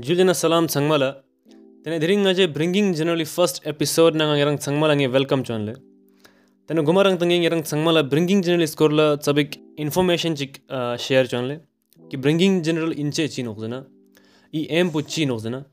[0.00, 1.16] Juliana salam sangmala.
[1.84, 5.76] Tene dhiring ngaje bringing generally first episode na ngang sangmala nge welcome chonle.
[6.66, 10.62] Tene gumarang tangi ngang sangmala bringing generally skorla sabik information chik
[10.98, 11.60] share chonle.
[12.08, 13.84] Ki bringing general inche chi nokzana.
[14.54, 15.66] I aim pu chi nokzana.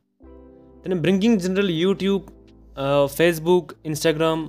[0.83, 2.27] Tene bringing general YouTube
[2.79, 4.47] Facebook Instagram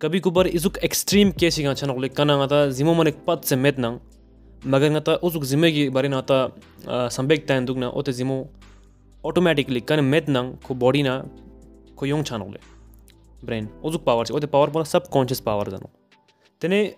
[0.00, 4.00] कभी कुबर इजुक extreme case गा चनोgle kana ngata zimo mane pat se mednang
[4.66, 6.50] मगर ngata uzuk zimegi bari nata
[7.10, 8.48] sambek tan dugna ote zimo
[9.24, 11.22] automatically kan met nang ko body na
[11.96, 12.58] ko yong chanole
[13.42, 15.88] brain uzuk power ote power pona subconscious power dano
[16.60, 16.94] tene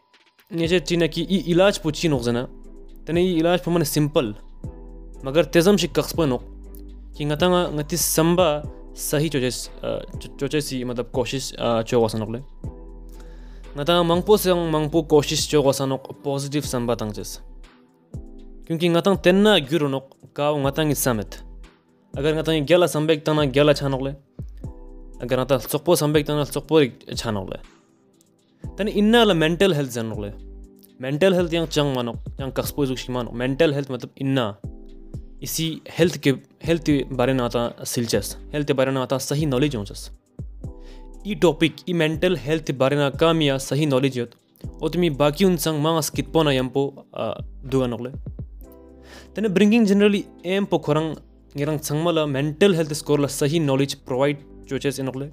[0.50, 2.48] neje china ki i ilaj puchi no zana
[3.06, 4.30] tene i ilaj pamane simple
[5.24, 6.38] मगर तेजम शिक कक्सप नो
[7.16, 8.48] कि ngata ngati samba
[8.96, 9.50] सही चोचे
[10.40, 11.44] चोचे सी मतलब कोशिश
[11.88, 12.40] चो वसनोले
[13.76, 17.30] ngata mangpo sang mangpo कोशिश चो वसनो पॉजिटिव samba tangjes
[18.70, 19.98] क्योंकि गतंग तेन्ना गुरु
[20.36, 21.34] का गतंग समित
[22.18, 24.02] अगर गतंग गला संबेक तना गला छानोक
[25.22, 27.54] अगर गता सुखपो संबेक तना सुखपो छानोक
[28.78, 30.30] तन इन्ना ला मेंटल हेल्थ जनोक ले
[31.00, 34.56] मेंटल हेल्थ यंग चंग मानो यंग कक्सपो जुक्ष मानो मेंटल हेल्थ मतलब इन्ना।
[35.42, 36.30] इसी हेल्थ के
[36.64, 39.84] हेल्थ के बारे में आता सिलचस। हेल्थ के बारे में आता सही नॉलेज हो
[41.26, 45.16] ई टॉपिक ई मेंटल हेल्थ के बारे में काम या सही नॉलेज हो तो तुम्हें
[45.16, 47.06] बाकी उन संग मांग स्कितपो ना यंपो
[47.64, 48.29] दुआ नोक
[49.36, 51.16] तने ब्रिंगिंग जनरली एम पो खोरंग
[51.54, 55.24] ngerang changmala mental health score la sahi knowledge provide choches inokle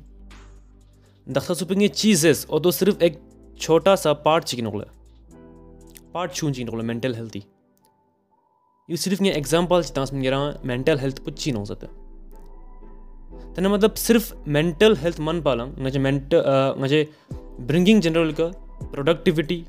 [1.27, 3.19] dakha supinge cheeses और तो सिर्फ़ एक
[3.59, 4.85] छोटा सा पार्ट चिकन नोगले
[6.13, 7.43] पार्ट छून चिकन नोगले मेंटल हेल्थी
[8.89, 11.87] यू सिर्फ़ ये एग्जांपल चितांस में गेरा मेंटल हेल्थ पुच्ची नो सकते
[13.53, 16.43] तने मतलब सिर्फ़ मेंटल हेल्थ मन पालंग ngजे मेंटल
[16.79, 17.07] ngजे
[17.61, 18.47] ब्रिंगिंग जनरल का
[18.91, 19.65] प्रोडक्टिविटी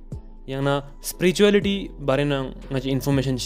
[0.49, 1.77] या ना स्पिरिचुअलिटी
[2.09, 2.39] बारे ना
[2.73, 3.37] ngजे information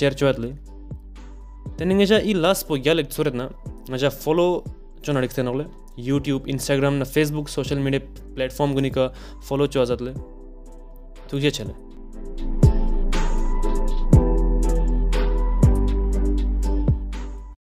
[1.99, 3.47] ngaja i las po gyalik tsuret na
[3.91, 4.51] ngaja follow
[5.05, 5.65] chon adik te nogle
[6.09, 8.01] YouTube, Instagram na Facebook social media
[8.37, 9.13] platform guni ka
[9.49, 10.13] follow cho azatle.
[11.29, 11.92] Tugje chale.